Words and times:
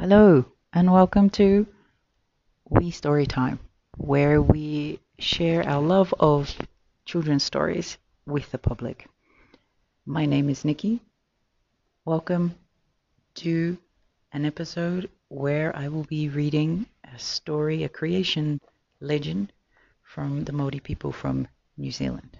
Hello, 0.00 0.46
and 0.72 0.90
welcome 0.90 1.28
to 1.30 1.66
We 2.70 2.90
Story 2.90 3.26
Time, 3.26 3.60
where 3.98 4.40
we 4.40 4.98
share 5.18 5.62
our 5.68 5.82
love 5.82 6.14
of 6.18 6.56
children's 7.04 7.44
stories 7.44 7.98
with 8.26 8.50
the 8.50 8.58
public. 8.58 9.06
My 10.06 10.24
name 10.24 10.48
is 10.48 10.64
Nikki. 10.64 11.02
Welcome 12.06 12.54
to 13.34 13.76
an 14.32 14.46
episode 14.46 15.10
where 15.28 15.76
I 15.76 15.88
will 15.88 16.04
be 16.04 16.30
reading 16.30 16.86
a 17.04 17.18
story, 17.18 17.84
a 17.84 17.88
creation 17.90 18.60
legend 18.98 19.52
from 20.02 20.44
the 20.44 20.52
Māori 20.52 20.82
people 20.82 21.12
from 21.12 21.46
New 21.76 21.92
Zealand. 21.92 22.38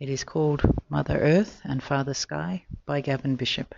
It 0.00 0.08
is 0.08 0.24
called 0.24 0.62
Mother 0.88 1.18
Earth 1.20 1.60
and 1.62 1.82
Father 1.82 2.14
Sky 2.14 2.64
by 2.86 3.02
Gavin 3.02 3.36
Bishop. 3.36 3.74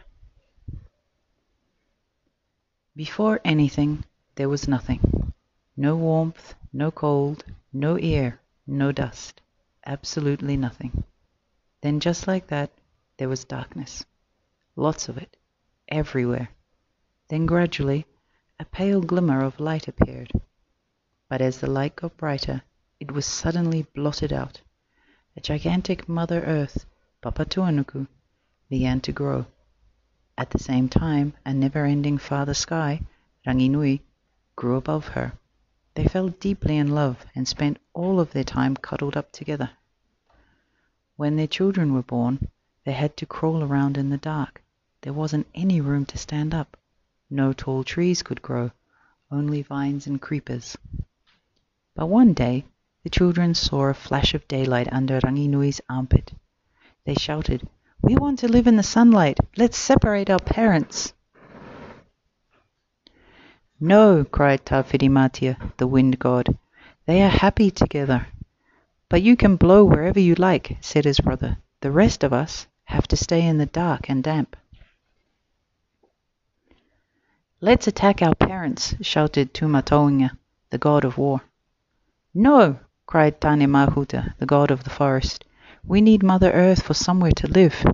Before 3.06 3.40
anything, 3.46 4.04
there 4.34 4.50
was 4.50 4.68
nothing. 4.68 5.32
No 5.74 5.96
warmth, 5.96 6.54
no 6.70 6.90
cold, 6.90 7.44
no 7.72 7.96
air, 7.96 8.42
no 8.66 8.92
dust. 8.92 9.40
Absolutely 9.86 10.58
nothing. 10.58 11.04
Then 11.80 12.00
just 12.00 12.26
like 12.26 12.48
that, 12.48 12.70
there 13.16 13.30
was 13.30 13.46
darkness. 13.46 14.04
Lots 14.76 15.08
of 15.08 15.16
it. 15.16 15.38
Everywhere. 15.88 16.50
Then 17.28 17.46
gradually, 17.46 18.04
a 18.58 18.66
pale 18.66 19.00
glimmer 19.00 19.42
of 19.44 19.60
light 19.60 19.88
appeared. 19.88 20.30
But 21.30 21.40
as 21.40 21.58
the 21.60 21.70
light 21.70 21.96
got 21.96 22.18
brighter, 22.18 22.60
it 23.00 23.12
was 23.12 23.24
suddenly 23.24 23.86
blotted 23.94 24.30
out. 24.30 24.60
A 25.38 25.40
gigantic 25.40 26.06
Mother 26.06 26.42
Earth, 26.44 26.84
Papatuanuku, 27.22 28.06
began 28.68 29.00
to 29.00 29.12
grow. 29.12 29.46
At 30.38 30.50
the 30.50 30.58
same 30.58 30.88
time, 30.88 31.34
a 31.44 31.52
never-ending 31.52 32.18
Father 32.18 32.54
Sky, 32.54 33.02
Ranginui, 33.46 34.00
grew 34.56 34.76
above 34.76 35.08
her. 35.08 35.32
They 35.94 36.06
fell 36.06 36.28
deeply 36.28 36.76
in 36.76 36.94
love 36.94 37.26
and 37.34 37.48
spent 37.48 37.78
all 37.92 38.20
of 38.20 38.32
their 38.32 38.44
time 38.44 38.76
cuddled 38.76 39.16
up 39.16 39.32
together. 39.32 39.70
When 41.16 41.36
their 41.36 41.46
children 41.46 41.92
were 41.92 42.02
born, 42.02 42.48
they 42.84 42.92
had 42.92 43.16
to 43.18 43.26
crawl 43.26 43.62
around 43.62 43.98
in 43.98 44.10
the 44.10 44.16
dark. 44.16 44.62
There 45.02 45.12
wasn't 45.12 45.46
any 45.54 45.80
room 45.80 46.06
to 46.06 46.18
stand 46.18 46.54
up. 46.54 46.76
No 47.28 47.52
tall 47.52 47.84
trees 47.84 48.22
could 48.22 48.40
grow, 48.40 48.70
only 49.30 49.62
vines 49.62 50.06
and 50.06 50.20
creepers. 50.20 50.76
But 51.94 52.06
one 52.06 52.32
day 52.32 52.64
the 53.02 53.10
children 53.10 53.54
saw 53.54 53.88
a 53.88 53.94
flash 53.94 54.34
of 54.34 54.48
daylight 54.48 54.92
under 54.92 55.20
Ranginui's 55.20 55.80
armpit. 55.88 56.32
They 57.04 57.14
shouted, 57.14 57.68
we 58.02 58.14
want 58.14 58.38
to 58.38 58.48
live 58.48 58.66
in 58.66 58.76
the 58.76 58.82
sunlight. 58.82 59.38
Let's 59.56 59.76
separate 59.76 60.30
our 60.30 60.38
parents. 60.38 61.12
No, 63.78 64.24
cried 64.24 64.64
Tawhirimatea, 64.64 65.72
the 65.76 65.86
wind 65.86 66.18
god. 66.18 66.56
They 67.06 67.22
are 67.22 67.30
happy 67.30 67.70
together. 67.70 68.26
But 69.08 69.22
you 69.22 69.36
can 69.36 69.56
blow 69.56 69.84
wherever 69.84 70.20
you 70.20 70.34
like, 70.34 70.76
said 70.80 71.04
his 71.04 71.20
brother. 71.20 71.58
The 71.80 71.90
rest 71.90 72.22
of 72.22 72.32
us 72.32 72.66
have 72.84 73.08
to 73.08 73.16
stay 73.16 73.46
in 73.46 73.58
the 73.58 73.66
dark 73.66 74.08
and 74.08 74.22
damp. 74.22 74.56
Let's 77.60 77.86
attack 77.86 78.22
our 78.22 78.34
parents, 78.34 78.94
shouted 79.00 79.52
Tumatauenga, 79.52 80.30
the 80.70 80.78
god 80.78 81.04
of 81.04 81.18
war. 81.18 81.42
No, 82.32 82.78
cried 83.06 83.40
Tane 83.40 83.68
Mahuta, 83.68 84.34
the 84.38 84.46
god 84.46 84.70
of 84.70 84.84
the 84.84 84.90
forest. 84.90 85.44
We 85.84 86.00
need 86.00 86.22
Mother 86.22 86.52
Earth 86.52 86.82
for 86.82 86.94
somewhere 86.94 87.32
to 87.32 87.46
live. 87.46 87.84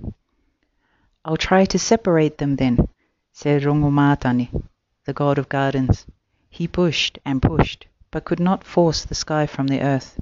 I'll 1.23 1.37
try 1.37 1.65
to 1.65 1.79
separate 1.79 2.37
them 2.37 2.55
then, 2.57 2.87
said 3.33 3.63
Rongomatane, 3.63 4.67
the 5.05 5.13
god 5.13 5.37
of 5.37 5.49
gardens. 5.49 6.05
He 6.49 6.67
pushed 6.67 7.19
and 7.25 7.41
pushed, 7.41 7.87
but 8.11 8.25
could 8.25 8.39
not 8.39 8.63
force 8.63 9.03
the 9.05 9.15
sky 9.15 9.45
from 9.45 9.67
the 9.67 9.81
earth. 9.81 10.19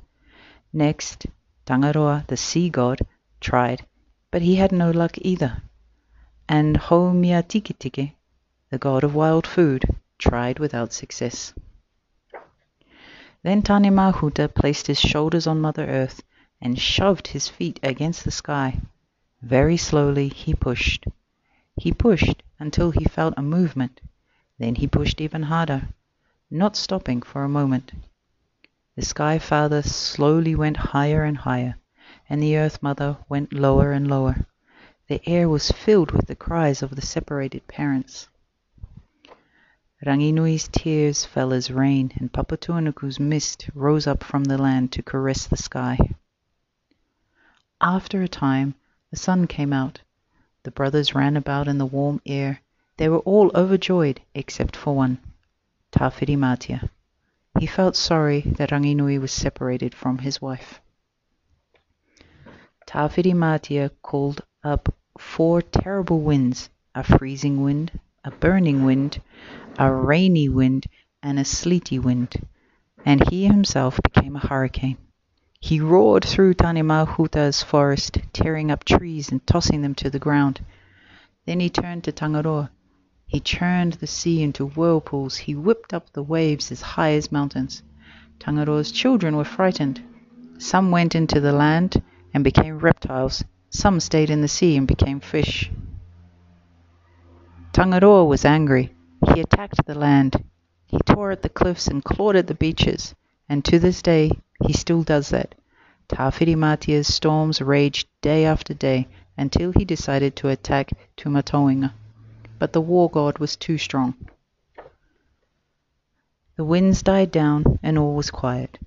Next, 0.74 1.26
Tangaroa, 1.66 2.26
the 2.28 2.38
sea 2.38 2.70
god, 2.70 3.00
tried, 3.40 3.86
but 4.32 4.42
he 4.42 4.56
had 4.56 4.72
no 4.72 4.92
luck 4.92 5.18
either. 5.22 5.62
And 6.48 6.78
Haumiatikitiki, 6.78 8.14
the 8.70 8.78
god 8.78 9.04
of 9.04 9.16
wild 9.16 9.48
food, 9.48 9.86
tried 10.18 10.60
without 10.60 10.94
success. 10.94 11.54
Then 13.44 13.62
Tane 13.62 13.94
Mahuta 13.94 14.54
placed 14.54 14.88
his 14.88 15.00
shoulders 15.00 15.48
on 15.48 15.62
Mother 15.62 15.86
Earth 15.86 16.22
and 16.62 16.80
shoved 16.80 17.28
his 17.28 17.50
feet 17.50 17.80
against 17.84 18.24
the 18.24 18.32
sky. 18.32 18.80
Very 19.42 19.78
slowly 19.78 20.30
he 20.30 20.54
pushed. 20.54 21.06
He 21.78 21.92
pushed 21.92 22.42
until 22.60 22.92
he 22.92 23.04
felt 23.04 23.34
a 23.36 23.42
movement. 23.42 24.00
Then 24.58 24.76
he 24.76 24.88
pushed 24.88 25.20
even 25.20 25.44
harder, 25.44 25.90
not 26.50 26.78
stopping 26.78 27.22
for 27.22 27.44
a 27.44 27.50
moment. 27.50 27.92
The 28.96 29.02
Sky 29.02 29.40
Father 29.40 29.82
slowly 29.82 30.56
went 30.56 30.78
higher 30.78 31.26
and 31.26 31.38
higher, 31.38 31.76
and 32.30 32.42
the 32.42 32.58
Earth 32.58 32.82
Mother 32.82 33.18
went 33.28 33.52
lower 33.52 33.92
and 33.92 34.08
lower. 34.08 34.48
The 35.08 35.22
air 35.28 35.50
was 35.50 35.72
filled 35.72 36.12
with 36.12 36.28
the 36.28 36.36
cries 36.36 36.82
of 36.82 36.96
the 36.96 37.02
separated 37.02 37.68
parents. 37.68 38.30
Ranginui's 40.06 40.70
tears 40.70 41.26
fell 41.26 41.52
as 41.52 41.70
rain, 41.70 42.14
and 42.16 42.32
Papatuanuku's 42.32 43.20
mist 43.20 43.70
rose 43.74 44.08
up 44.08 44.24
from 44.24 44.46
the 44.46 44.58
land 44.58 44.94
to 44.94 45.04
caress 45.04 45.46
the 45.46 45.58
sky. 45.58 45.98
After 47.82 48.22
a 48.22 48.28
time 48.28 48.76
the 49.12 49.18
sun 49.18 49.48
came 49.48 49.74
out. 49.74 50.02
The 50.64 50.72
brothers 50.72 51.14
ran 51.14 51.36
about 51.36 51.68
in 51.68 51.78
the 51.78 51.86
warm 51.86 52.22
air. 52.26 52.62
They 52.98 53.10
were 53.10 53.20
all 53.20 53.52
overjoyed 53.54 54.22
except 54.34 54.76
for 54.76 54.96
one, 54.96 55.20
Tawhirimatea. 55.92 56.90
He 57.60 57.68
felt 57.68 57.96
sorry 57.96 58.42
that 58.42 58.72
Ranginui 58.72 59.20
was 59.20 59.32
separated 59.32 59.94
from 59.94 60.20
his 60.20 60.42
wife. 60.42 60.80
Tawhirimatea 62.88 63.92
called 64.02 64.42
up 64.64 64.94
four 65.18 65.62
terrible 65.62 66.22
winds, 66.22 66.70
a 66.94 67.04
freezing 67.04 67.62
wind, 67.62 68.00
a 68.24 68.32
burning 68.32 68.86
wind, 68.86 69.22
a 69.78 69.92
rainy 69.92 70.50
wind, 70.50 70.88
and 71.22 71.38
a 71.38 71.46
sleety 71.46 72.00
wind, 72.00 72.36
and 73.06 73.30
he 73.30 73.46
himself 73.46 74.00
became 74.02 74.36
a 74.36 74.48
hurricane. 74.48 74.98
He 75.66 75.80
roared 75.80 76.24
through 76.24 76.54
Tane 76.54 76.86
Mahuta's 76.86 77.64
forest, 77.64 78.20
tearing 78.34 78.70
up 78.70 78.84
trees 78.84 79.32
and 79.32 79.44
tossing 79.48 79.82
them 79.82 79.96
to 79.96 80.12
the 80.12 80.20
ground. 80.20 80.64
Then 81.48 81.60
he 81.60 81.72
turned 81.72 82.04
to 82.04 82.12
Tangaroa. 82.12 82.70
He 83.26 83.40
churned 83.40 83.94
the 83.94 84.06
sea 84.06 84.44
into 84.44 84.68
whirlpools. 84.68 85.38
He 85.38 85.56
whipped 85.56 85.92
up 85.92 86.14
the 86.14 86.22
waves 86.22 86.72
as 86.72 86.84
high 86.84 87.14
as 87.14 87.32
mountains. 87.32 87.82
Tangaroa's 88.38 88.92
children 88.92 89.36
were 89.36 89.44
frightened. 89.44 90.04
Some 90.60 90.92
went 90.92 91.16
into 91.16 91.40
the 91.40 91.52
land 91.52 92.00
and 92.32 92.44
became 92.44 92.78
reptiles. 92.78 93.44
Some 93.72 94.00
stayed 94.00 94.30
in 94.30 94.42
the 94.42 94.48
sea 94.48 94.78
and 94.78 94.88
became 94.88 95.20
fish. 95.20 95.72
Tangaroa 97.74 98.24
was 98.24 98.46
angry. 98.46 98.94
He 99.34 99.42
attacked 99.42 99.84
the 99.88 99.96
land. 99.96 100.44
He 100.86 101.00
tore 101.08 101.32
at 101.32 101.42
the 101.42 101.50
cliffs 101.50 101.88
and 101.88 102.04
clawed 102.04 102.36
at 102.36 102.46
the 102.46 102.54
beaches, 102.54 103.16
and 103.50 103.66
to 103.66 103.80
this 103.80 104.04
day 104.04 104.30
he 104.68 104.74
still 104.74 105.04
does 105.04 105.30
that. 105.30 105.56
Tawhirimatea's 106.10 107.14
storms 107.14 107.62
raged 107.62 108.08
day 108.22 108.46
after 108.46 108.74
day 108.74 109.08
until 109.38 109.72
he 109.72 109.86
decided 109.86 110.36
to 110.36 110.50
attack 110.50 110.92
Tumatauenga, 111.18 111.94
but 112.60 112.74
the 112.74 112.82
war 112.82 113.10
god 113.10 113.38
was 113.40 113.56
too 113.56 113.78
strong. 113.78 114.16
The 116.56 116.64
winds 116.64 117.04
died 117.04 117.32
down 117.32 117.80
and 117.84 117.98
all 117.98 118.16
was 118.16 118.32
quiet, 118.32 118.78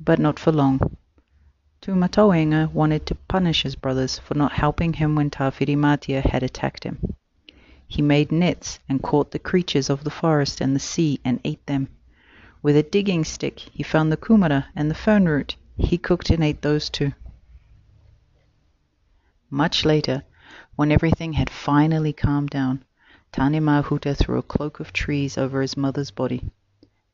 but 0.00 0.18
not 0.18 0.38
for 0.38 0.52
long. 0.52 0.96
Tumatauenga 1.82 2.70
wanted 2.72 3.04
to 3.06 3.14
punish 3.14 3.62
his 3.62 3.76
brothers 3.76 4.18
for 4.18 4.34
not 4.34 4.52
helping 4.52 4.94
him 4.94 5.14
when 5.14 5.28
Tawhirimatea 5.28 6.22
had 6.22 6.42
attacked 6.42 6.84
him. 6.84 7.14
He 7.86 8.00
made 8.00 8.32
nets 8.32 8.78
and 8.88 9.02
caught 9.02 9.32
the 9.32 9.38
creatures 9.38 9.90
of 9.90 10.02
the 10.02 10.10
forest 10.10 10.62
and 10.62 10.74
the 10.74 10.80
sea 10.80 11.20
and 11.24 11.40
ate 11.44 11.64
them. 11.66 11.88
With 12.64 12.78
a 12.78 12.82
digging 12.82 13.24
stick 13.24 13.58
he 13.58 13.82
found 13.82 14.10
the 14.10 14.16
kumara 14.16 14.68
and 14.74 14.90
the 14.90 14.94
fern 14.94 15.26
root. 15.28 15.54
He 15.76 15.98
cooked 15.98 16.30
and 16.30 16.42
ate 16.42 16.62
those 16.62 16.88
too. 16.88 17.12
Much 19.50 19.84
later, 19.84 20.24
when 20.74 20.90
everything 20.90 21.34
had 21.34 21.50
finally 21.50 22.14
calmed 22.14 22.48
down, 22.48 22.82
Tane 23.32 23.62
Mahuta 23.62 24.14
threw 24.16 24.38
a 24.38 24.42
cloak 24.42 24.80
of 24.80 24.94
trees 24.94 25.36
over 25.36 25.60
his 25.60 25.76
mother's 25.76 26.10
body, 26.10 26.50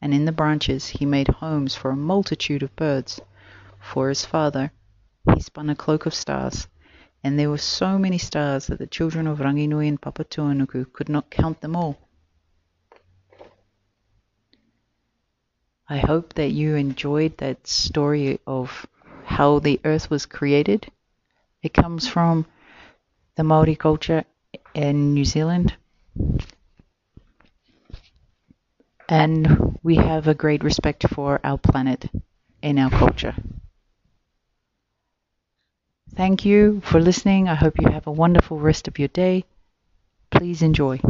and 0.00 0.14
in 0.14 0.24
the 0.24 0.30
branches 0.30 0.86
he 0.86 1.04
made 1.04 1.26
homes 1.26 1.74
for 1.74 1.90
a 1.90 1.96
multitude 1.96 2.62
of 2.62 2.76
birds. 2.76 3.20
For 3.80 4.08
his 4.08 4.24
father, 4.24 4.70
he 5.34 5.40
spun 5.40 5.68
a 5.68 5.74
cloak 5.74 6.06
of 6.06 6.14
stars, 6.14 6.68
and 7.24 7.36
there 7.36 7.50
were 7.50 7.58
so 7.58 7.98
many 7.98 8.18
stars 8.18 8.68
that 8.68 8.78
the 8.78 8.86
children 8.86 9.26
of 9.26 9.40
Ranginui 9.40 9.88
and 9.88 10.00
Papatuanuku 10.00 10.92
could 10.92 11.08
not 11.08 11.28
count 11.28 11.60
them 11.60 11.74
all. 11.74 11.98
I 15.90 15.98
hope 15.98 16.32
that 16.36 16.52
you 16.52 16.74
enjoyed 16.76 17.36
that 17.36 17.66
story 17.66 18.40
of 18.46 18.86
how 19.26 19.58
the 19.58 19.78
earth 19.84 20.08
was 20.08 20.24
created. 20.24 20.90
It 21.62 21.74
comes 21.74 22.08
from 22.08 22.46
the 23.36 23.44
Maori 23.44 23.76
culture 23.76 24.24
in 24.74 25.14
New 25.14 25.24
Zealand. 25.24 25.76
and 29.10 29.78
we 29.82 29.96
have 29.96 30.26
a 30.28 30.34
great 30.34 30.62
respect 30.64 31.06
for 31.08 31.40
our 31.44 31.58
planet 31.58 32.06
in 32.62 32.78
our 32.78 32.90
culture. 32.90 33.34
Thank 36.14 36.44
you 36.44 36.80
for 36.82 37.00
listening. 37.00 37.48
I 37.48 37.54
hope 37.56 37.80
you 37.80 37.88
have 37.88 38.06
a 38.06 38.12
wonderful 38.12 38.58
rest 38.60 38.86
of 38.86 38.98
your 38.98 39.08
day. 39.08 39.44
Please 40.30 40.62
enjoy. 40.62 41.00